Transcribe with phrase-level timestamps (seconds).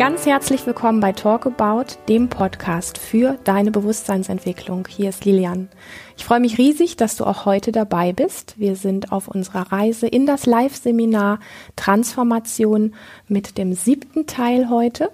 [0.00, 4.88] Ganz herzlich willkommen bei Talk About, dem Podcast für deine Bewusstseinsentwicklung.
[4.88, 5.68] Hier ist Lilian.
[6.16, 8.54] Ich freue mich riesig, dass du auch heute dabei bist.
[8.56, 11.38] Wir sind auf unserer Reise in das Live-Seminar
[11.76, 12.94] Transformation
[13.28, 15.10] mit dem siebten Teil heute.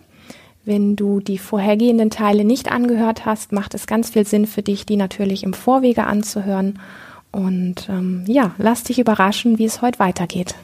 [0.65, 4.87] Wenn du die vorhergehenden Teile nicht angehört hast, macht es ganz viel Sinn für dich,
[4.87, 6.79] die natürlich im Vorwege anzuhören.
[7.33, 10.55] Und ähm, ja, lass dich überraschen, wie es heute weitergeht.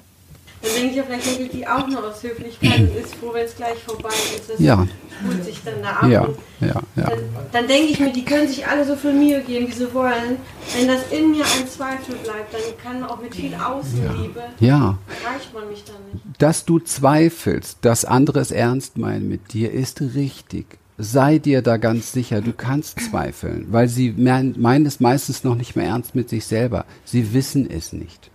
[0.62, 3.44] Dann denke ich ja, vielleicht regelt die auch noch aus Höflichkeit und ist froh, wenn
[3.44, 4.48] es gleich vorbei ist.
[4.48, 4.78] Das ja.
[5.26, 6.08] holt sich dann da ab.
[6.08, 6.28] Ja,
[6.60, 7.10] ja, ja.
[7.10, 7.18] Dann,
[7.50, 10.36] dann, denke ich mir, die können sich alle so viel Mühe geben, wie sie wollen.
[10.76, 14.98] Wenn das in mir ein Zweifel bleibt, dann kann auch mit viel Außenliebe, ja.
[15.24, 16.24] erreicht man mich dann nicht.
[16.40, 20.78] Dass du zweifelst, dass andere es ernst meinen mit dir, ist richtig.
[20.98, 25.74] Sei dir da ganz sicher, du kannst zweifeln, weil sie meinen es meistens noch nicht
[25.74, 26.84] mehr ernst mit sich selber.
[27.04, 28.30] Sie wissen es nicht.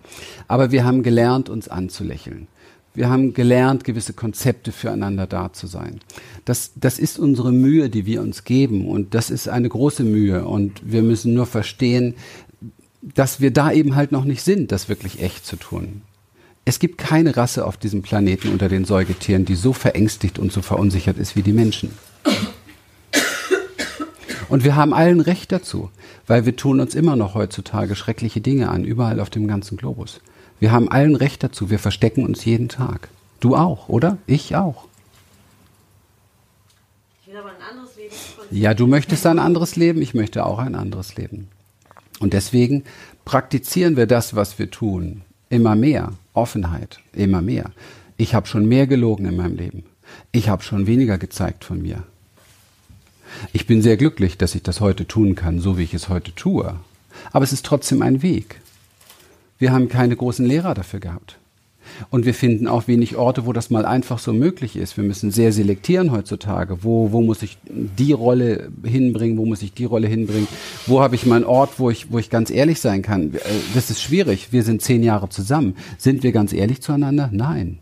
[0.47, 2.47] Aber wir haben gelernt, uns anzulächeln.
[2.95, 6.00] Wir haben gelernt, gewisse Konzepte füreinander da zu sein.
[6.45, 8.88] Das, das ist unsere Mühe, die wir uns geben.
[8.88, 10.45] Und das ist eine große Mühe.
[10.45, 12.16] Und wir müssen nur verstehen,
[13.03, 16.02] dass wir da eben halt noch nicht sind, das wirklich echt zu tun.
[16.66, 20.63] Es gibt keine Rasse auf diesem Planeten unter den Säugetieren, die so verängstigt und so
[20.63, 21.91] verunsichert ist wie die Menschen.
[24.50, 25.90] Und wir haben allen Recht dazu,
[26.26, 30.22] weil wir tun uns immer noch heutzutage schreckliche Dinge an, überall auf dem ganzen Globus.
[30.59, 33.09] Wir haben allen Recht dazu, wir verstecken uns jeden Tag.
[33.40, 34.18] Du auch, oder?
[34.25, 34.86] Ich auch.
[37.22, 38.14] Ich will aber ein anderes Leben.
[38.52, 41.50] Ja, du möchtest ein anderes Leben, ich möchte auch ein anderes Leben.
[42.20, 42.84] Und deswegen
[43.25, 46.14] praktizieren wir das, was wir tun, immer mehr.
[46.34, 47.72] Offenheit, immer mehr.
[48.16, 49.84] Ich habe schon mehr gelogen in meinem Leben.
[50.31, 52.03] Ich habe schon weniger gezeigt von mir.
[53.53, 56.33] Ich bin sehr glücklich, dass ich das heute tun kann, so wie ich es heute
[56.33, 56.75] tue.
[57.31, 58.61] Aber es ist trotzdem ein Weg.
[59.59, 61.38] Wir haben keine großen Lehrer dafür gehabt.
[62.09, 64.97] Und wir finden auch wenig Orte, wo das mal einfach so möglich ist.
[64.97, 66.84] Wir müssen sehr selektieren heutzutage.
[66.84, 69.38] Wo, wo muss ich die Rolle hinbringen?
[69.38, 70.47] Wo muss ich die Rolle hinbringen?
[70.85, 73.34] Wo habe ich meinen Ort, wo ich, wo ich ganz ehrlich sein kann?
[73.34, 73.40] Äh,
[73.74, 74.50] das ist schwierig.
[74.51, 75.75] Wir sind zehn Jahre zusammen.
[75.97, 77.30] Sind wir ganz ehrlich zueinander?
[77.31, 77.80] Nein.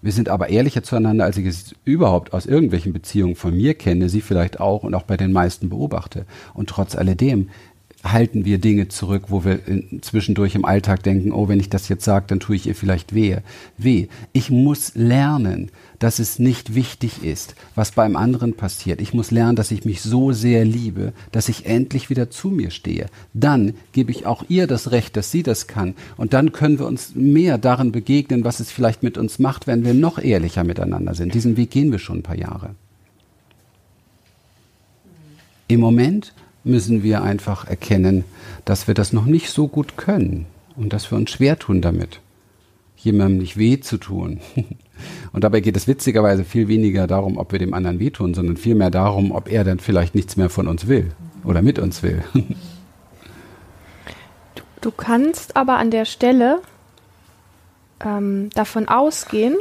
[0.00, 4.08] Wir sind aber ehrlicher zueinander, als ich es überhaupt aus irgendwelchen Beziehungen von mir kenne,
[4.08, 6.24] sie vielleicht auch und auch bei den meisten beobachte.
[6.54, 7.50] Und trotz alledem
[8.04, 9.60] halten wir Dinge zurück, wo wir
[10.02, 13.14] zwischendurch im Alltag denken, oh, wenn ich das jetzt sage, dann tue ich ihr vielleicht
[13.14, 13.38] weh.
[13.76, 14.06] Weh.
[14.32, 19.00] Ich muss lernen, dass es nicht wichtig ist, was beim anderen passiert.
[19.00, 22.70] Ich muss lernen, dass ich mich so sehr liebe, dass ich endlich wieder zu mir
[22.70, 23.06] stehe.
[23.34, 25.94] Dann gebe ich auch ihr das Recht, dass sie das kann.
[26.16, 29.84] Und dann können wir uns mehr darin begegnen, was es vielleicht mit uns macht, wenn
[29.84, 31.34] wir noch ehrlicher miteinander sind.
[31.34, 32.76] Diesen Weg gehen wir schon ein paar Jahre.
[35.66, 36.32] Im Moment
[36.68, 38.24] müssen wir einfach erkennen,
[38.64, 40.46] dass wir das noch nicht so gut können
[40.76, 42.20] und dass wir uns schwer tun damit,
[42.96, 44.40] jemandem nicht weh zu tun.
[45.32, 48.90] Und dabei geht es witzigerweise viel weniger darum, ob wir dem anderen wehtun, sondern vielmehr
[48.90, 51.12] darum, ob er dann vielleicht nichts mehr von uns will
[51.44, 52.22] oder mit uns will.
[54.54, 56.60] Du, du kannst aber an der Stelle
[58.04, 59.56] ähm, davon ausgehen,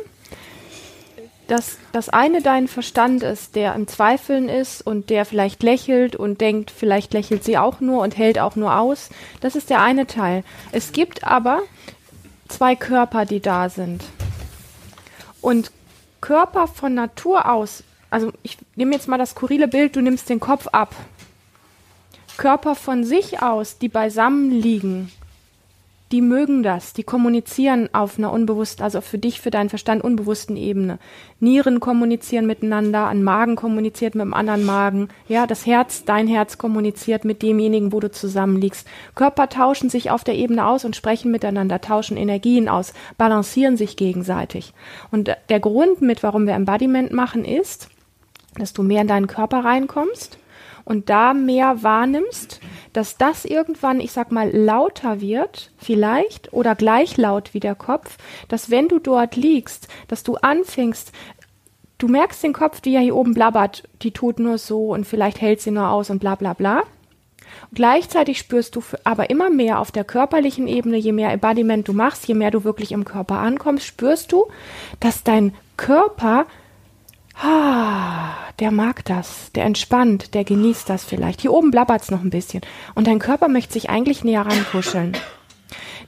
[1.47, 6.41] dass das eine dein Verstand ist, der im Zweifeln ist und der vielleicht lächelt und
[6.41, 9.09] denkt, vielleicht lächelt sie auch nur und hält auch nur aus.
[9.41, 10.43] Das ist der eine Teil.
[10.71, 11.61] Es gibt aber
[12.47, 14.03] zwei Körper, die da sind.
[15.41, 15.71] Und
[16.21, 20.39] Körper von Natur aus, also ich nehme jetzt mal das skurrile Bild, du nimmst den
[20.39, 20.95] Kopf ab.
[22.37, 25.11] Körper von sich aus, die beisammen liegen,
[26.11, 30.55] die mögen das, die kommunizieren auf einer unbewussten, also für dich, für deinen Verstand unbewussten
[30.55, 30.99] Ebene.
[31.39, 36.57] Nieren kommunizieren miteinander, ein Magen kommuniziert mit dem anderen Magen, ja, das Herz, dein Herz
[36.57, 38.87] kommuniziert mit demjenigen, wo du zusammenliegst.
[39.15, 43.97] Körper tauschen sich auf der Ebene aus und sprechen miteinander, tauschen Energien aus, balancieren sich
[43.97, 44.73] gegenseitig.
[45.11, 47.89] Und der Grund mit, warum wir Embodiment machen, ist,
[48.55, 50.39] dass du mehr in deinen Körper reinkommst
[50.87, 52.61] und da mehr wahrnimmst,
[52.93, 58.17] dass das irgendwann, ich sag mal, lauter wird, vielleicht, oder gleich laut wie der Kopf,
[58.47, 61.11] dass wenn du dort liegst, dass du anfängst,
[61.97, 65.41] du merkst den Kopf, die ja hier oben blabbert, die tut nur so und vielleicht
[65.41, 66.83] hält sie nur aus und bla bla bla.
[67.73, 72.27] Gleichzeitig spürst du aber immer mehr auf der körperlichen Ebene, je mehr Embodiment du machst,
[72.27, 74.45] je mehr du wirklich im Körper ankommst, spürst du,
[75.01, 76.45] dass dein Körper
[77.41, 81.41] Ah, der mag das, der entspannt, der genießt das vielleicht.
[81.41, 82.61] Hier oben blabbert's noch ein bisschen.
[82.95, 85.15] Und dein Körper möchte sich eigentlich näher rankuscheln.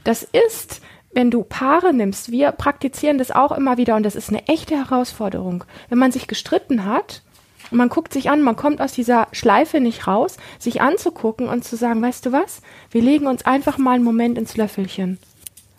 [0.03, 0.81] Das ist,
[1.13, 4.75] wenn du Paare nimmst, wir praktizieren das auch immer wieder und das ist eine echte
[4.75, 5.63] Herausforderung.
[5.89, 7.21] Wenn man sich gestritten hat
[7.69, 11.63] und man guckt sich an, man kommt aus dieser Schleife nicht raus, sich anzugucken und
[11.63, 15.19] zu sagen, weißt du was, wir legen uns einfach mal einen Moment ins Löffelchen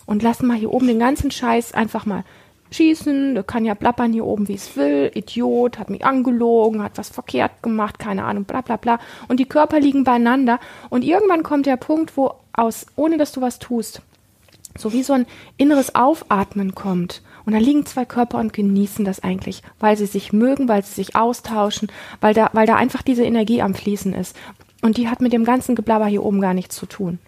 [0.05, 2.23] und lassen mal hier oben den ganzen Scheiß einfach mal
[2.71, 6.97] schießen, der kann ja plappern hier oben, wie es will, Idiot, hat mich angelogen, hat
[6.97, 8.99] was verkehrt gemacht, keine Ahnung, bla bla bla.
[9.27, 10.59] Und die Körper liegen beieinander.
[10.89, 14.01] Und irgendwann kommt der Punkt, wo aus, ohne dass du was tust,
[14.77, 15.25] so wie so ein
[15.57, 17.21] inneres Aufatmen kommt.
[17.45, 20.93] Und da liegen zwei Körper und genießen das eigentlich, weil sie sich mögen, weil sie
[20.93, 21.91] sich austauschen,
[22.21, 24.35] weil da, weil da einfach diese Energie am Fließen ist.
[24.81, 27.19] Und die hat mit dem ganzen Geblabber hier oben gar nichts zu tun.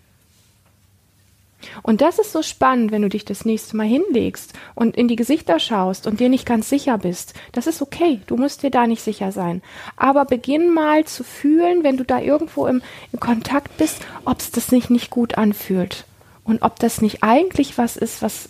[1.82, 5.16] Und das ist so spannend, wenn du dich das nächste Mal hinlegst und in die
[5.16, 7.34] Gesichter schaust und dir nicht ganz sicher bist.
[7.52, 9.62] Das ist okay, du musst dir da nicht sicher sein.
[9.96, 12.82] Aber beginn mal zu fühlen, wenn du da irgendwo im,
[13.12, 16.06] im Kontakt bist, ob es das nicht, nicht gut anfühlt.
[16.44, 18.50] Und ob das nicht eigentlich was ist, was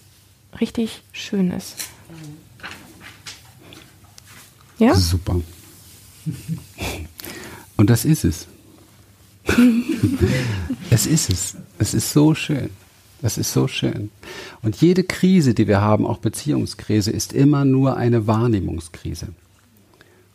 [0.60, 1.76] richtig schön ist.
[4.80, 4.96] Ja?
[4.96, 5.40] Super.
[7.78, 8.48] Und das ist es.
[10.90, 11.56] es ist es.
[11.78, 12.70] Es ist so schön.
[13.24, 14.12] Das ist so schön.
[14.64, 19.30] Und jede Krise, die wir haben, auch Beziehungskrise, ist immer nur eine Wahrnehmungskrise.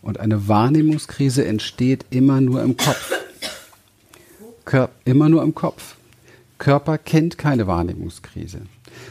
[0.01, 3.13] Und eine Wahrnehmungskrise entsteht immer nur im Kopf.
[4.65, 5.97] Kör immer nur im Kopf.
[6.57, 8.63] Körper kennt keine Wahrnehmungskrise.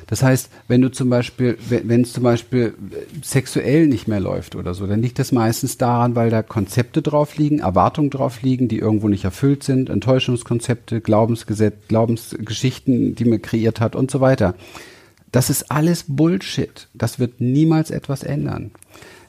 [0.08, 2.74] Das heißt, wenn du zum Beispiel, wenn es zum Beispiel
[3.22, 7.38] sexuell nicht mehr läuft oder so, dann liegt das meistens daran, weil da Konzepte drauf
[7.38, 13.82] liegen, Erwartungen drauf liegen, die irgendwo nicht erfüllt sind, Enttäuschungskonzepte, Glaubensgesetz, Glaubensgeschichten, die man kreiert
[13.82, 14.56] hat und so weiter.
[15.32, 16.88] Das ist alles Bullshit.
[16.94, 18.72] Das wird niemals etwas ändern.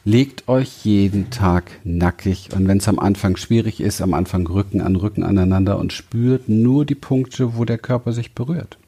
[0.04, 4.80] Legt euch jeden Tag nackig und wenn es am Anfang schwierig ist, am Anfang Rücken
[4.80, 8.78] an Rücken aneinander und spürt nur die Punkte, wo der Körper sich berührt.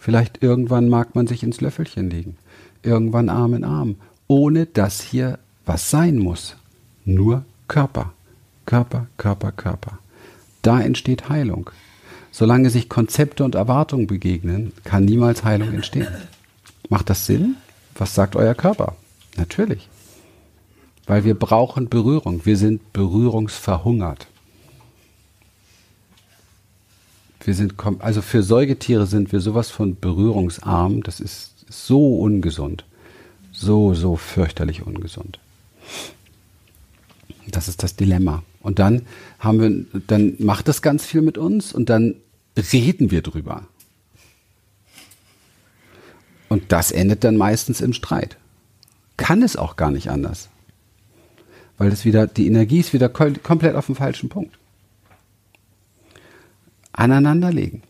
[0.00, 2.36] Vielleicht irgendwann mag man sich ins Löffelchen legen.
[2.82, 3.96] Irgendwann Arm in Arm.
[4.26, 6.56] Ohne dass hier was sein muss.
[7.04, 8.14] Nur Körper.
[8.64, 9.98] Körper, Körper, Körper.
[10.62, 11.68] Da entsteht Heilung.
[12.30, 16.08] Solange sich Konzepte und Erwartungen begegnen, kann niemals Heilung entstehen.
[16.88, 17.56] Macht das Sinn?
[17.94, 18.96] Was sagt euer Körper?
[19.36, 19.88] Natürlich.
[21.06, 22.46] Weil wir brauchen Berührung.
[22.46, 24.28] Wir sind berührungsverhungert.
[27.44, 32.84] Wir sind, also für Säugetiere sind wir sowas von berührungsarm, das ist so ungesund.
[33.52, 35.38] So, so fürchterlich ungesund.
[37.48, 38.42] Das ist das Dilemma.
[38.60, 39.02] Und dann
[39.38, 42.14] haben wir, dann macht das ganz viel mit uns und dann
[42.72, 43.66] reden wir drüber.
[46.48, 48.36] Und das endet dann meistens im Streit.
[49.16, 50.48] Kann es auch gar nicht anders.
[51.78, 54.58] Weil das wieder, die Energie ist wieder komplett auf dem falschen Punkt
[57.00, 57.82] aneinanderlegen.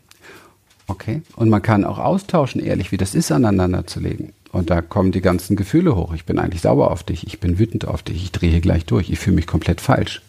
[0.87, 1.21] Okay?
[1.35, 4.33] Und man kann auch austauschen, ehrlich, wie das ist, aneinander zu legen.
[4.51, 6.13] Und da kommen die ganzen Gefühle hoch.
[6.13, 9.09] Ich bin eigentlich sauer auf dich, ich bin wütend auf dich, ich drehe gleich durch,
[9.09, 10.21] ich fühle mich komplett falsch.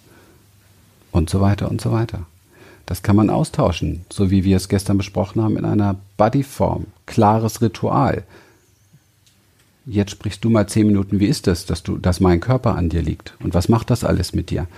[1.11, 2.27] Und so weiter und so weiter.
[2.87, 6.87] Das kann man austauschen, so wie wir es gestern besprochen haben, in einer Bodyform.
[7.07, 8.25] Klares Ritual.
[9.85, 13.03] Jetzt sprichst du mal zehn Minuten, wie ist das, dass dass mein Körper an dir
[13.03, 13.35] liegt?
[13.43, 14.69] Und was macht das alles mit dir?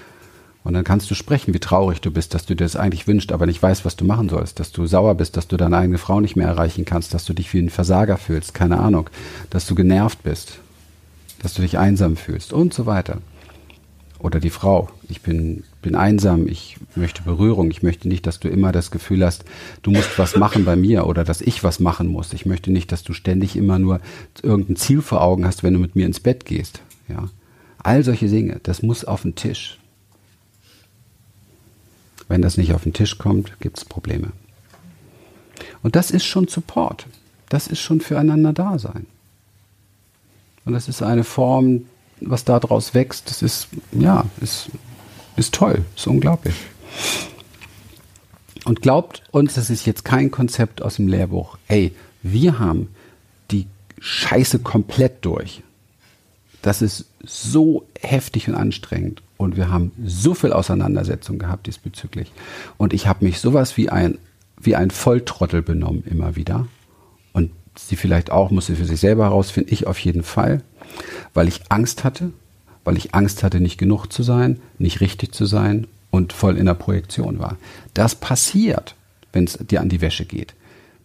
[0.64, 3.32] Und dann kannst du sprechen, wie traurig du bist, dass du dir das eigentlich wünschst,
[3.32, 5.98] aber nicht weißt, was du machen sollst, dass du sauer bist, dass du deine eigene
[5.98, 9.10] Frau nicht mehr erreichen kannst, dass du dich wie ein Versager fühlst, keine Ahnung,
[9.50, 10.58] dass du genervt bist,
[11.42, 13.18] dass du dich einsam fühlst und so weiter.
[14.18, 18.48] Oder die Frau, ich bin, bin einsam, ich möchte Berührung, ich möchte nicht, dass du
[18.48, 19.44] immer das Gefühl hast,
[19.82, 22.32] du musst was machen bei mir oder dass ich was machen muss.
[22.32, 24.00] Ich möchte nicht, dass du ständig immer nur
[24.42, 26.80] irgendein Ziel vor Augen hast, wenn du mit mir ins Bett gehst.
[27.06, 27.28] Ja.
[27.82, 29.78] All solche Dinge, das muss auf den Tisch.
[32.28, 34.32] Wenn das nicht auf den Tisch kommt, gibt es Probleme.
[35.82, 37.06] Und das ist schon Support.
[37.48, 39.06] Das ist schon füreinander da sein.
[40.64, 41.86] Und das ist eine Form,
[42.20, 44.70] was daraus wächst, das ist, ja, ist,
[45.36, 46.54] ist toll, ist unglaublich.
[48.64, 51.58] Und glaubt uns, das ist jetzt kein Konzept aus dem Lehrbuch.
[51.68, 52.88] Ey, wir haben
[53.50, 53.66] die
[54.00, 55.62] Scheiße komplett durch.
[56.62, 62.32] Das ist so heftig und anstrengend und wir haben so viel Auseinandersetzung gehabt diesbezüglich.
[62.76, 64.18] Und ich habe mich sowas wie ein,
[64.60, 66.66] wie ein Volltrottel benommen immer wieder.
[67.32, 70.62] Und sie vielleicht auch, muss sie für sich selber herausfinden, ich auf jeden Fall,
[71.32, 72.32] weil ich Angst hatte,
[72.84, 76.66] weil ich Angst hatte, nicht genug zu sein, nicht richtig zu sein und voll in
[76.66, 77.56] der Projektion war.
[77.92, 78.94] Das passiert,
[79.32, 80.54] wenn es dir an die Wäsche geht.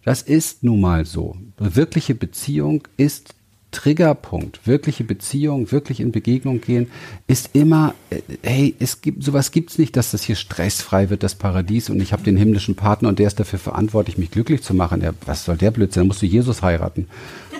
[0.04, 1.36] Das ist nun mal so.
[1.58, 3.34] Wirkliche Beziehung ist
[3.70, 6.90] Triggerpunkt, wirkliche Beziehung, wirklich in Begegnung gehen,
[7.26, 11.36] ist immer, äh, hey, es gibt sowas gibt's nicht, dass das hier stressfrei wird, das
[11.36, 14.74] Paradies und ich habe den himmlischen Partner und der ist dafür verantwortlich, mich glücklich zu
[14.74, 15.02] machen.
[15.02, 16.00] Ja, was soll der Blödsinn?
[16.00, 17.06] Dann musst du Jesus heiraten.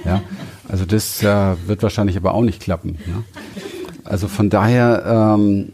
[0.05, 0.23] Ja,
[0.69, 2.99] also das äh, wird wahrscheinlich aber auch nicht klappen.
[3.07, 3.25] Ne?
[4.05, 5.73] Also von daher, ähm,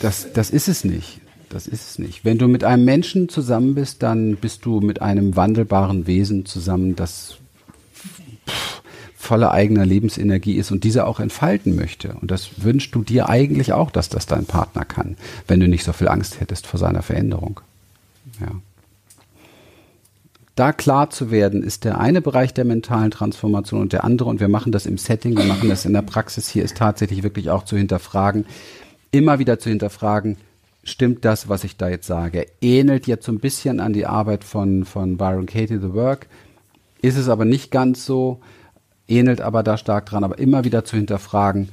[0.00, 1.20] das, das ist es nicht.
[1.50, 2.24] Das ist es nicht.
[2.24, 6.94] Wenn du mit einem Menschen zusammen bist, dann bist du mit einem wandelbaren Wesen zusammen,
[6.94, 7.38] das
[9.20, 12.14] voller eigener Lebensenergie ist und diese auch entfalten möchte.
[12.20, 15.16] Und das wünschst du dir eigentlich auch, dass das dein Partner kann,
[15.48, 17.60] wenn du nicht so viel Angst hättest vor seiner Veränderung.
[18.40, 18.52] Ja.
[20.54, 24.38] Da klar zu werden, ist der eine Bereich der mentalen Transformation und der andere, und
[24.38, 27.50] wir machen das im Setting, wir machen das in der Praxis hier, ist tatsächlich wirklich
[27.50, 28.46] auch zu hinterfragen,
[29.10, 30.36] immer wieder zu hinterfragen,
[30.84, 32.46] stimmt das, was ich da jetzt sage?
[32.60, 36.28] Ähnelt jetzt so ein bisschen an die Arbeit von, von Byron Katie, The Work,
[37.02, 38.40] ist es aber nicht ganz so,
[39.08, 41.70] ähnelt aber da stark dran, aber immer wieder zu hinterfragen,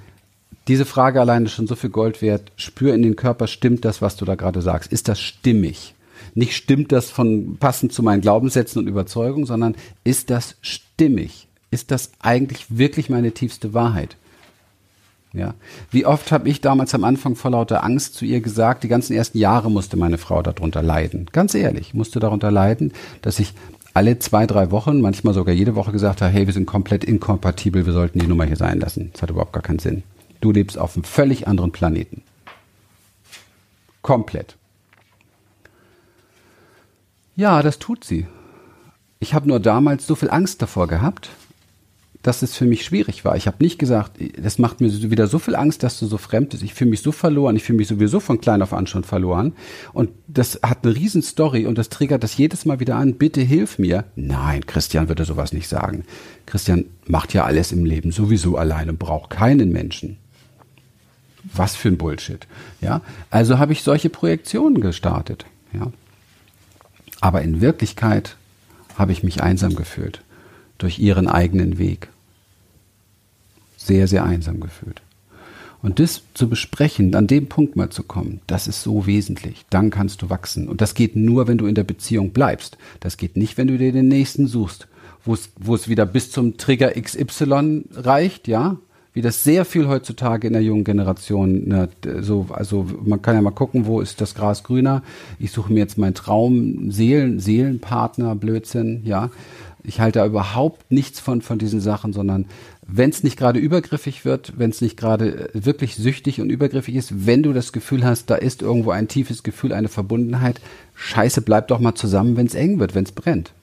[0.67, 4.01] diese Frage alleine ist schon so viel Gold wert, spür in den Körper, stimmt das,
[4.01, 4.91] was du da gerade sagst?
[4.91, 5.93] Ist das stimmig?
[6.33, 11.47] Nicht stimmt das von passend zu meinen Glaubenssätzen und Überzeugungen, sondern ist das stimmig?
[11.69, 14.17] Ist das eigentlich wirklich meine tiefste Wahrheit?
[15.33, 15.53] Ja.
[15.91, 19.13] Wie oft habe ich damals am Anfang vor lauter Angst zu ihr gesagt, die ganzen
[19.13, 21.27] ersten Jahre musste meine Frau darunter leiden.
[21.33, 23.53] Ganz ehrlich, musste darunter leiden, dass ich
[23.95, 27.85] alle zwei, drei Wochen, manchmal sogar jede Woche gesagt habe, hey, wir sind komplett inkompatibel,
[27.85, 29.09] wir sollten die Nummer hier sein lassen.
[29.13, 30.03] Das hat überhaupt gar keinen Sinn.
[30.41, 32.21] Du lebst auf einem völlig anderen Planeten.
[34.01, 34.57] Komplett.
[37.37, 38.27] Ja, das tut sie.
[39.19, 41.29] Ich habe nur damals so viel Angst davor gehabt,
[42.25, 43.35] dass es für mich schwierig war.
[43.35, 46.49] Ich habe nicht gesagt, das macht mir wieder so viel Angst, dass du so fremd
[46.49, 46.63] bist.
[46.63, 47.55] Ich fühle mich so verloren.
[47.55, 49.53] Ich fühle mich sowieso von klein auf an schon verloren.
[49.93, 53.13] Und das hat eine riesen Story und das triggert das jedes Mal wieder an.
[53.13, 54.05] Bitte hilf mir.
[54.15, 56.03] Nein, Christian würde sowas nicht sagen.
[56.47, 60.17] Christian macht ja alles im Leben sowieso alleine und braucht keinen Menschen.
[61.53, 62.47] Was für ein Bullshit.
[62.81, 65.45] Ja, also habe ich solche Projektionen gestartet.
[65.73, 65.91] Ja,
[67.21, 68.35] aber in Wirklichkeit
[68.97, 70.21] habe ich mich einsam gefühlt
[70.79, 72.09] durch ihren eigenen Weg
[73.85, 75.01] sehr, sehr einsam gefühlt.
[75.85, 79.67] Und das zu besprechen, an dem Punkt mal zu kommen, das ist so wesentlich.
[79.69, 80.67] Dann kannst du wachsen.
[80.67, 82.79] Und das geht nur, wenn du in der Beziehung bleibst.
[83.01, 84.87] Das geht nicht, wenn du dir den nächsten suchst,
[85.25, 85.35] wo
[85.75, 88.77] es, wieder bis zum Trigger XY reicht, ja.
[89.13, 91.87] Wie das sehr viel heutzutage in der jungen Generation, ne,
[92.19, 95.03] so, also man kann ja mal gucken, wo ist das Gras grüner.
[95.39, 99.29] Ich suche mir jetzt meinen Traum, Seelen, Seelenpartner, Blödsinn, ja.
[99.83, 102.45] Ich halte da überhaupt nichts von, von diesen Sachen, sondern
[102.87, 106.95] wenn es nicht gerade übergriffig wird, wenn es nicht gerade äh, wirklich süchtig und übergriffig
[106.95, 110.61] ist, wenn du das Gefühl hast, da ist irgendwo ein tiefes Gefühl, eine Verbundenheit,
[110.93, 113.53] scheiße, bleib doch mal zusammen, wenn es eng wird, wenn es brennt.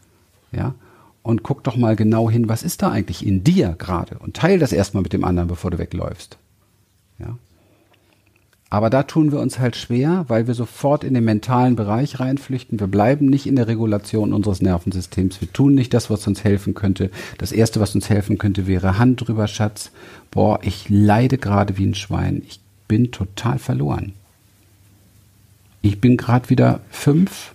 [0.50, 0.74] Ja?
[1.22, 4.18] Und guck doch mal genau hin, was ist da eigentlich in dir gerade?
[4.18, 6.36] Und teil das erstmal mit dem anderen, bevor du wegläufst.
[7.18, 7.38] Ja?
[8.72, 12.80] Aber da tun wir uns halt schwer, weil wir sofort in den mentalen Bereich reinflüchten.
[12.80, 15.42] Wir bleiben nicht in der Regulation unseres Nervensystems.
[15.42, 17.10] Wir tun nicht das, was uns helfen könnte.
[17.36, 19.90] Das erste, was uns helfen könnte, wäre Hand drüber, Schatz.
[20.30, 22.44] Boah, ich leide gerade wie ein Schwein.
[22.48, 24.14] Ich bin total verloren.
[25.82, 27.52] Ich bin gerade wieder fünf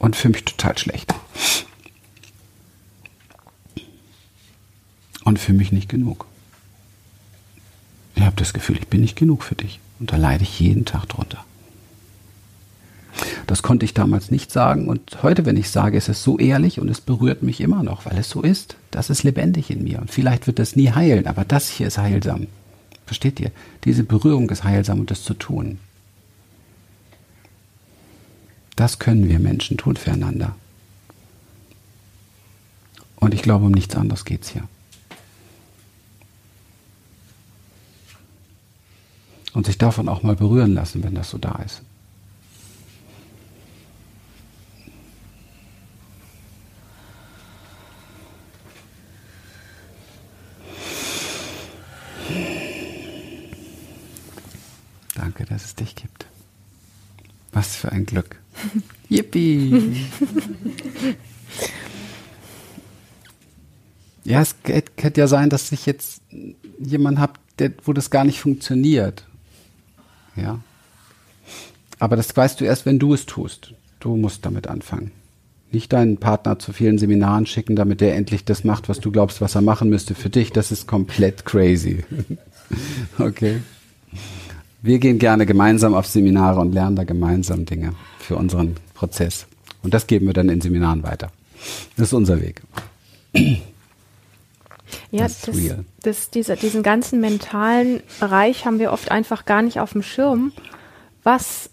[0.00, 1.14] und für mich total schlecht.
[5.22, 6.26] Und für mich nicht genug.
[8.20, 9.80] Ich habe das Gefühl, ich bin nicht genug für dich.
[9.98, 11.42] Und da leide ich jeden Tag drunter.
[13.46, 16.78] Das konnte ich damals nicht sagen und heute, wenn ich sage, ist es so ehrlich
[16.78, 18.76] und es berührt mich immer noch, weil es so ist.
[18.90, 21.96] Das ist lebendig in mir und vielleicht wird das nie heilen, aber das hier ist
[21.96, 22.46] heilsam.
[23.06, 23.50] Versteht ihr?
[23.84, 25.78] Diese Berührung ist heilsam und das zu tun.
[28.76, 30.54] Das können wir Menschen tun füreinander.
[33.16, 34.68] Und ich glaube, um nichts anderes geht es hier.
[39.52, 41.82] Und sich davon auch mal berühren lassen, wenn das so da ist.
[55.14, 56.26] Danke, dass es dich gibt.
[57.52, 58.36] Was für ein Glück.
[59.08, 60.06] Yippie!
[64.24, 64.54] ja, es
[64.96, 66.22] könnte ja sein, dass ich jetzt
[66.78, 67.34] jemanden habe,
[67.84, 69.26] wo das gar nicht funktioniert.
[70.42, 70.60] Ja.
[71.98, 73.74] Aber das weißt du erst, wenn du es tust.
[74.00, 75.12] Du musst damit anfangen.
[75.72, 79.40] Nicht deinen Partner zu vielen Seminaren schicken, damit der endlich das macht, was du glaubst,
[79.40, 80.50] was er machen müsste für dich.
[80.50, 82.04] Das ist komplett crazy.
[83.18, 83.60] okay.
[84.82, 89.46] Wir gehen gerne gemeinsam auf Seminare und lernen da gemeinsam Dinge für unseren Prozess.
[89.82, 91.30] Und das geben wir dann in Seminaren weiter.
[91.96, 92.62] Das ist unser Weg.
[95.10, 95.56] Ja, das, das,
[96.02, 100.52] das, dieser, diesen ganzen mentalen Bereich haben wir oft einfach gar nicht auf dem Schirm,
[101.22, 101.70] was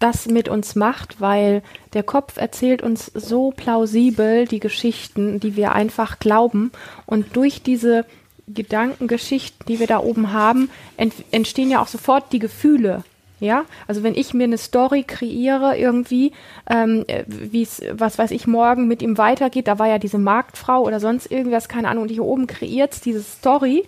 [0.00, 1.62] das mit uns macht, weil
[1.94, 6.72] der Kopf erzählt uns so plausibel die Geschichten, die wir einfach glauben.
[7.06, 8.04] Und durch diese
[8.46, 13.04] Gedankengeschichten, die wir da oben haben, ent entstehen ja auch sofort die Gefühle.
[13.44, 16.32] Ja, also wenn ich mir eine Story kreiere irgendwie,
[16.66, 20.80] ähm, wie es, was weiß ich, morgen mit ihm weitergeht, da war ja diese Marktfrau
[20.80, 23.84] oder sonst irgendwas, keine Ahnung, und hier oben kreiert diese Story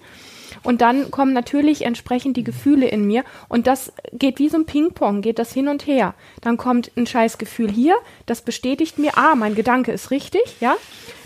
[0.66, 4.66] und dann kommen natürlich entsprechend die Gefühle in mir und das geht wie so ein
[4.66, 6.14] Ping-Pong, geht das hin und her.
[6.40, 7.94] Dann kommt ein scheiß Gefühl hier,
[8.26, 10.74] das bestätigt mir, ah, mein Gedanke ist richtig, ja.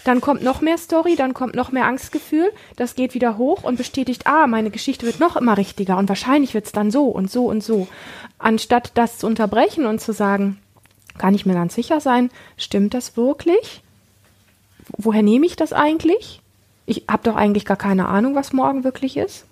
[0.05, 3.77] Dann kommt noch mehr Story, dann kommt noch mehr Angstgefühl, das geht wieder hoch und
[3.77, 7.31] bestätigt, ah, meine Geschichte wird noch immer richtiger und wahrscheinlich wird es dann so und
[7.31, 7.89] so und so.
[8.39, 10.59] Anstatt das zu unterbrechen und zu sagen,
[11.17, 13.83] kann ich mir ganz sicher sein, stimmt das wirklich?
[14.99, 16.40] Woher nehme ich das eigentlich?
[16.91, 19.47] Ich habe doch eigentlich gar keine Ahnung, was morgen wirklich ist.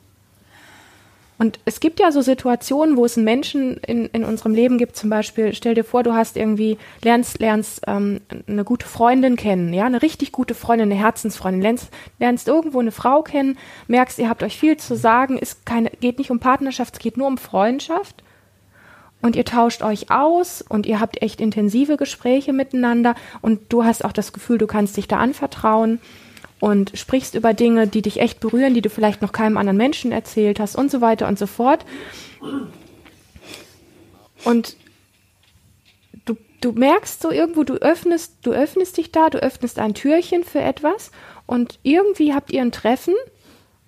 [1.39, 4.97] Und es gibt ja so Situationen, wo es einen Menschen in, in unserem Leben gibt,
[4.97, 9.73] zum Beispiel, stell dir vor, du hast irgendwie, lernst, lernst ähm, eine gute Freundin kennen,
[9.73, 14.29] ja, eine richtig gute Freundin, eine Herzensfreundin, lernst, lernst irgendwo eine Frau kennen, merkst, ihr
[14.29, 17.39] habt euch viel zu sagen, ist keine, geht nicht um Partnerschaft, es geht nur um
[17.39, 18.25] Freundschaft.
[19.23, 24.05] Und ihr tauscht euch aus und ihr habt echt intensive Gespräche miteinander und du hast
[24.05, 26.01] auch das Gefühl, du kannst dich da anvertrauen
[26.61, 30.13] und sprichst über Dinge, die dich echt berühren, die du vielleicht noch keinem anderen Menschen
[30.13, 31.85] erzählt hast und so weiter und so fort.
[34.45, 34.77] Und
[36.25, 40.45] du, du merkst so irgendwo, du öffnest, du öffnest dich da, du öffnest ein Türchen
[40.45, 41.11] für etwas
[41.47, 43.15] und irgendwie habt ihr ein Treffen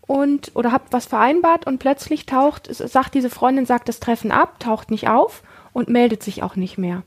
[0.07, 4.59] und oder habt was vereinbart und plötzlich taucht, sagt diese Freundin, sagt das Treffen ab,
[4.61, 7.03] taucht nicht auf und meldet sich auch nicht mehr.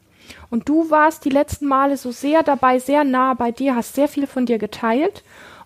[0.50, 4.08] Und du warst die letzten Male so sehr dabei, sehr nah bei dir, hast sehr
[4.08, 5.24] viel von dir geteilt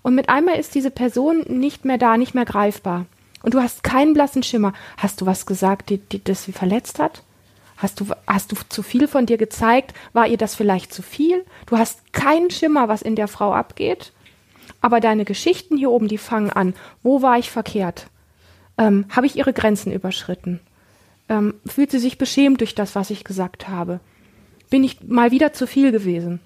[0.08, 3.08] und mit einmal ist diese Person nicht mehr da, nicht mehr greifbar.
[3.44, 4.72] Und du hast keinen blassen Schimmer.
[4.96, 7.24] Hast du was gesagt, die, die, das sie verletzt hat?
[7.76, 9.94] Hast du, hast du zu viel von dir gezeigt?
[10.14, 11.44] War ihr das vielleicht zu viel?
[11.66, 14.14] Du hast keinen Schimmer, was in der Frau abgeht.
[14.80, 16.74] Aber deine Geschichten hier oben, die fangen an.
[17.04, 18.08] Wo war ich verkehrt?
[18.78, 20.62] Ähm, habe ich ihre Grenzen überschritten?
[21.28, 24.00] Ähm, fühlt sie sich beschämt durch das, was ich gesagt habe?
[24.70, 26.40] Bin ich mal wieder zu viel gewesen?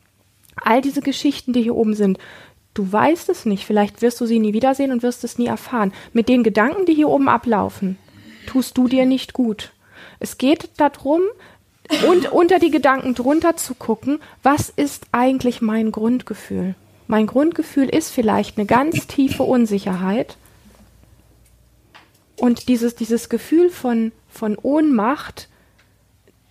[0.55, 2.17] All diese Geschichten, die hier oben sind,
[2.73, 5.93] Du weißt es nicht, vielleicht wirst du sie nie wiedersehen und wirst es nie erfahren.
[6.13, 7.97] Mit den Gedanken, die hier oben ablaufen,
[8.47, 9.73] tust du dir nicht gut.
[10.19, 11.21] Es geht darum,
[12.07, 16.75] und unter die Gedanken drunter zu gucken, was ist eigentlich mein Grundgefühl?
[17.07, 20.37] Mein Grundgefühl ist vielleicht eine ganz tiefe Unsicherheit.
[22.37, 25.49] Und dieses, dieses Gefühl von, von Ohnmacht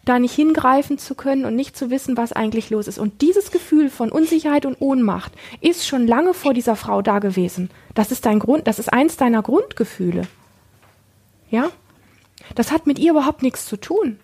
[0.05, 2.99] da nicht hingreifen zu können und nicht zu wissen, was eigentlich los ist.
[2.99, 7.71] Und dieses Gefühl von Unsicherheit und Ohnmacht ist schon lange vor dieser Frau da gewesen.
[7.95, 10.23] Das ist dein Grund, das ist eins deiner Grundgefühle.
[11.51, 11.71] Ja?
[12.55, 14.19] Das hat mit ihr überhaupt nichts zu tun.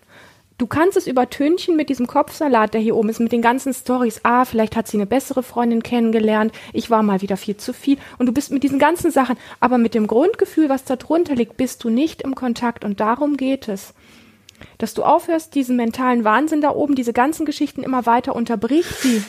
[0.57, 4.21] Du kannst es übertünchen mit diesem Kopfsalat, der hier oben ist, mit den ganzen Stories.
[4.23, 6.51] Ah, vielleicht hat sie eine bessere Freundin kennengelernt.
[6.73, 7.99] Ich war mal wieder viel zu viel.
[8.17, 11.57] Und du bist mit diesen ganzen Sachen, aber mit dem Grundgefühl, was da drunter liegt,
[11.57, 12.83] bist du nicht im Kontakt.
[12.83, 13.93] Und darum geht es
[14.77, 19.23] dass du aufhörst, diesen mentalen Wahnsinn da oben, diese ganzen Geschichten immer weiter unterbrich sie.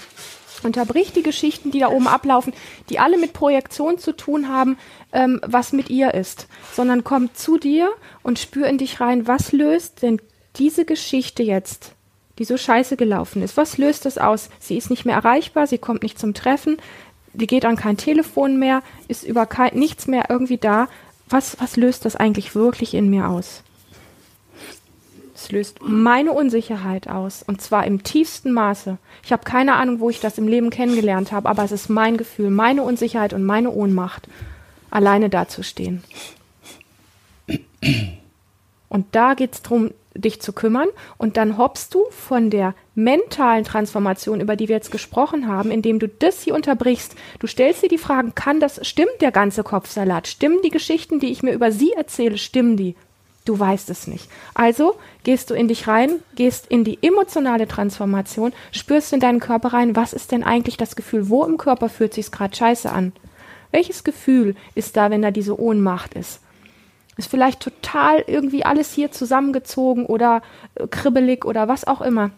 [0.63, 2.53] Unterbrich die Geschichten, die da oben ablaufen,
[2.89, 4.77] die alle mit Projektion zu tun haben,
[5.13, 6.49] ähm, was mit ihr ist.
[6.75, 7.91] Sondern komm zu dir
[8.23, 10.21] und spür in dich rein, was löst denn
[10.57, 11.93] diese Geschichte jetzt,
[12.39, 14.49] die so scheiße gelaufen ist, was löst das aus?
[14.59, 16.79] Sie ist nicht mehr erreichbar, sie kommt nicht zum Treffen,
[17.33, 20.89] die geht an kein Telefon mehr, ist über kein, nichts mehr irgendwie da.
[21.29, 23.63] Was, was löst das eigentlich wirklich in mir aus?
[25.41, 28.99] Es löst meine Unsicherheit aus und zwar im tiefsten Maße.
[29.23, 32.17] Ich habe keine Ahnung, wo ich das im Leben kennengelernt habe, aber es ist mein
[32.17, 34.29] Gefühl, meine Unsicherheit und meine Ohnmacht,
[34.91, 36.03] alleine dazustehen.
[38.89, 43.63] Und da geht es darum, dich zu kümmern und dann hoppst du von der mentalen
[43.63, 47.15] Transformation, über die wir jetzt gesprochen haben, indem du das hier unterbrichst.
[47.39, 50.27] Du stellst dir die Fragen, kann das, stimmt der ganze Kopfsalat?
[50.27, 52.97] Stimmen die Geschichten, die ich mir über sie erzähle, stimmen die?
[53.49, 54.29] Du weißt es nicht.
[54.53, 59.73] Also gehst du in dich rein, gehst in die emotionale Transformation, spürst in deinen Körper
[59.73, 61.31] rein, was ist denn eigentlich das Gefühl?
[61.31, 63.15] Wo im Körper fühlt sich gerade scheiße an?
[63.71, 66.43] Welches Gefühl ist da, wenn da diese Ohnmacht ist?
[67.17, 70.43] Ist vielleicht total irgendwie alles hier zusammengezogen oder
[70.75, 72.33] äh, kribbelig oder was auch immer.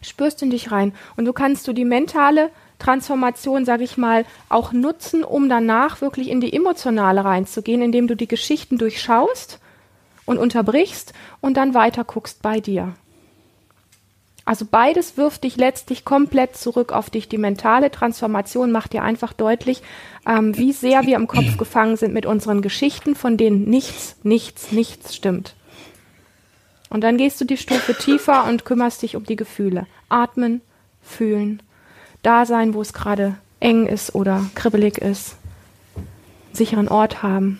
[0.00, 0.94] Spürst in dich rein.
[1.18, 6.30] Und du kannst du die mentale Transformation, sage ich mal, auch nutzen, um danach wirklich
[6.30, 9.60] in die emotionale reinzugehen, indem du die Geschichten durchschaust
[10.26, 12.92] und unterbrichst und dann weiter guckst bei dir.
[14.44, 17.28] Also beides wirft dich letztlich komplett zurück auf dich.
[17.28, 19.82] Die mentale Transformation macht dir einfach deutlich,
[20.24, 24.70] ähm, wie sehr wir im Kopf gefangen sind mit unseren Geschichten, von denen nichts, nichts,
[24.70, 25.56] nichts stimmt.
[26.90, 29.88] Und dann gehst du die Stufe tiefer und kümmerst dich um die Gefühle.
[30.08, 30.60] Atmen,
[31.02, 31.60] fühlen,
[32.22, 35.34] da sein, wo es gerade eng ist oder kribbelig ist,
[36.52, 37.58] sicheren Ort haben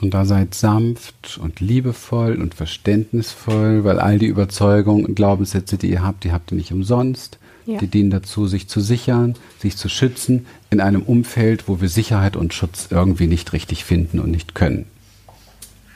[0.00, 5.90] Und da seid sanft und liebevoll und verständnisvoll, weil all die Überzeugungen und Glaubenssätze, die
[5.90, 7.38] ihr habt, die habt ihr nicht umsonst.
[7.66, 7.78] Ja.
[7.78, 12.36] Die dienen dazu, sich zu sichern, sich zu schützen in einem Umfeld, wo wir Sicherheit
[12.36, 14.84] und Schutz irgendwie nicht richtig finden und nicht können.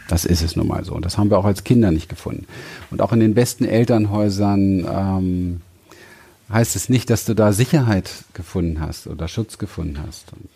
[0.09, 0.95] Das ist es nun mal so.
[0.95, 2.47] Und das haben wir auch als Kinder nicht gefunden.
[2.91, 5.61] Und auch in den besten Elternhäusern ähm,
[6.51, 10.33] heißt es nicht, dass du da Sicherheit gefunden hast oder Schutz gefunden hast.
[10.33, 10.49] Und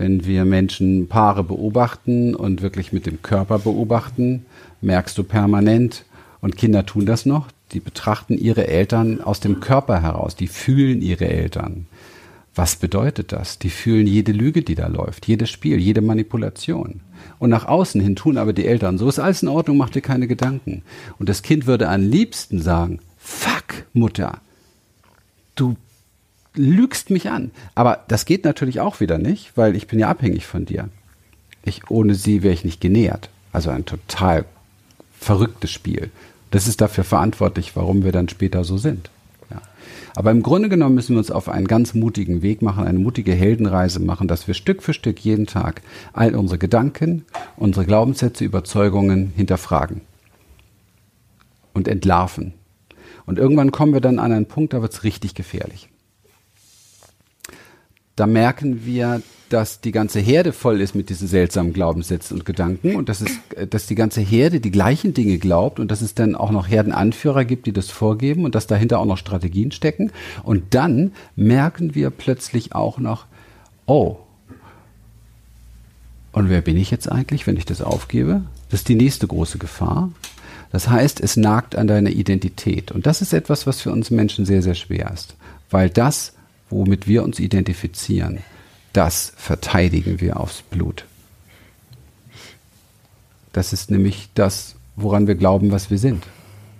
[0.00, 4.46] wenn wir Menschen Paare beobachten und wirklich mit dem Körper beobachten,
[4.80, 6.06] merkst du permanent,
[6.40, 11.02] und Kinder tun das noch, die betrachten ihre Eltern aus dem Körper heraus, die fühlen
[11.02, 11.86] ihre Eltern.
[12.54, 13.58] Was bedeutet das?
[13.58, 17.02] Die fühlen jede Lüge, die da läuft, jedes Spiel, jede Manipulation.
[17.38, 20.00] Und nach außen hin tun aber die Eltern, so ist alles in Ordnung, mach dir
[20.00, 20.82] keine Gedanken.
[21.18, 24.40] Und das Kind würde am liebsten sagen, fuck, Mutter,
[25.56, 25.76] du
[26.54, 27.50] lügst mich an.
[27.74, 30.88] Aber das geht natürlich auch wieder nicht, weil ich bin ja abhängig von dir.
[31.62, 33.30] Ich, ohne sie wäre ich nicht genährt.
[33.52, 34.44] Also ein total
[35.18, 36.10] verrücktes Spiel.
[36.50, 39.10] Das ist dafür verantwortlich, warum wir dann später so sind.
[39.50, 39.60] Ja.
[40.16, 43.32] Aber im Grunde genommen müssen wir uns auf einen ganz mutigen Weg machen, eine mutige
[43.32, 45.82] Heldenreise machen, dass wir Stück für Stück jeden Tag
[46.12, 47.24] all unsere Gedanken,
[47.56, 50.00] unsere Glaubenssätze, Überzeugungen hinterfragen
[51.74, 52.54] und entlarven.
[53.26, 55.89] Und irgendwann kommen wir dann an einen Punkt, da wird es richtig gefährlich.
[58.16, 62.94] Da merken wir, dass die ganze Herde voll ist mit diesen seltsamen Glaubenssätzen und Gedanken
[62.96, 66.14] und dass, es, äh, dass die ganze Herde die gleichen Dinge glaubt und dass es
[66.14, 70.12] dann auch noch Herdenanführer gibt, die das vorgeben und dass dahinter auch noch Strategien stecken.
[70.42, 73.26] Und dann merken wir plötzlich auch noch,
[73.86, 74.18] oh,
[76.32, 78.42] und wer bin ich jetzt eigentlich, wenn ich das aufgebe?
[78.70, 80.10] Das ist die nächste große Gefahr.
[80.70, 82.92] Das heißt, es nagt an deiner Identität.
[82.92, 85.34] Und das ist etwas, was für uns Menschen sehr, sehr schwer ist.
[85.70, 86.34] Weil das,
[86.70, 88.38] womit wir uns identifizieren,
[88.92, 91.04] das verteidigen wir aufs Blut.
[93.52, 96.26] Das ist nämlich das, woran wir glauben, was wir sind.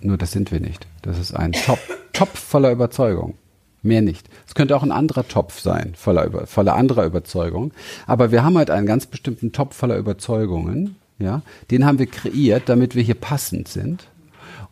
[0.01, 0.87] Nur das sind wir nicht.
[1.01, 1.79] Das ist ein Top,
[2.13, 3.35] Topf voller Überzeugung.
[3.83, 4.29] Mehr nicht.
[4.47, 7.71] Es könnte auch ein anderer Topf sein, voller, voller anderer Überzeugung.
[8.05, 10.95] Aber wir haben halt einen ganz bestimmten Topf voller Überzeugungen.
[11.17, 14.07] Ja, den haben wir kreiert, damit wir hier passend sind.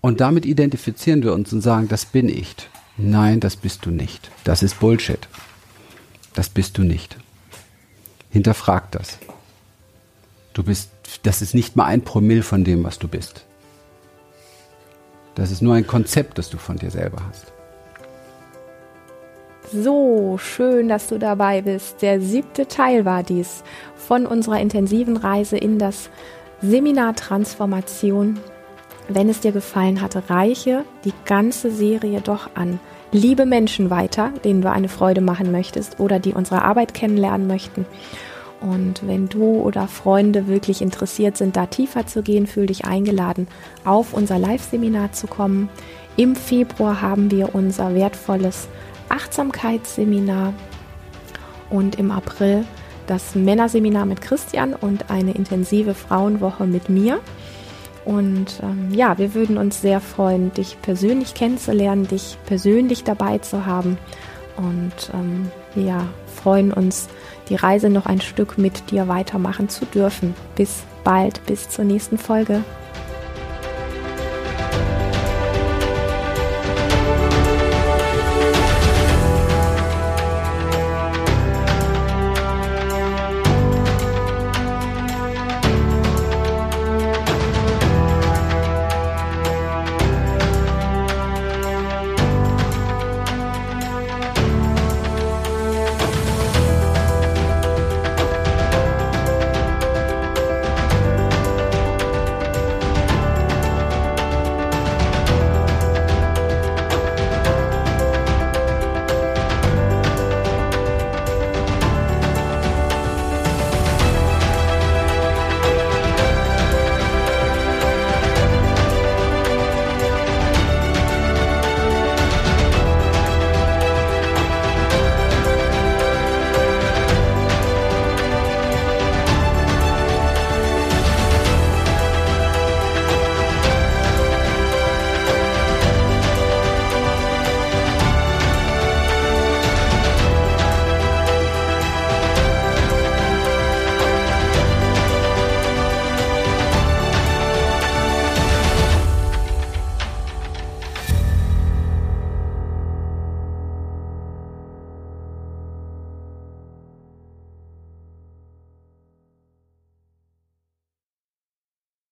[0.01, 2.55] Und damit identifizieren wir uns und sagen, das bin ich.
[3.02, 4.30] Nein, das bist du nicht.
[4.44, 5.26] Das ist Bullshit.
[6.34, 7.16] Das bist du nicht.
[8.30, 9.18] Hinterfrag das.
[10.54, 10.90] Du bist,
[11.24, 13.46] das ist nicht mal ein Promille von dem, was du bist.
[15.36, 17.54] Das ist nur ein Konzept, das du von dir selber hast.
[19.72, 22.02] So schön, dass du dabei bist.
[22.02, 23.64] Der siebte Teil war dies
[23.96, 26.10] von unserer intensiven Reise in das
[26.62, 28.40] Seminar Transformation.
[29.12, 32.80] Wenn es dir gefallen hat, reiche die ganze Serie doch an
[33.12, 37.88] liebe Menschen weiter, denen du eine Freude machen möchtest oder die unsere Arbeit kennenlernen möchten.
[38.62, 43.48] Und wenn du oder Freunde wirklich interessiert sind, da tiefer zu gehen, fühl dich eingeladen,
[43.84, 45.69] auf unser Live-Seminar zu kommen.
[46.15, 48.67] Im Februar haben wir unser wertvolles
[49.08, 50.54] Achtsamkeitsseminar
[51.72, 52.63] und im April
[53.08, 57.19] das Männerseminar mit Christian und eine intensive Frauenwoche mit mir.
[58.06, 63.66] Und ähm, ja, wir würden uns sehr freuen, dich persönlich kennenzulernen, dich persönlich dabei zu
[63.66, 63.98] haben.
[64.58, 66.06] Und ähm, ja,
[66.42, 67.08] freuen uns,
[67.50, 70.34] die Reise noch ein Stück mit dir weitermachen zu dürfen.
[70.56, 72.64] Bis bald, bis zur nächsten Folge.